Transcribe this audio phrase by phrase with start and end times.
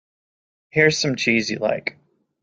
[0.71, 1.99] Here's some cheese you like.